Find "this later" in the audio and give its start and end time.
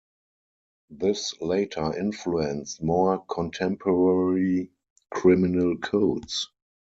0.89-1.95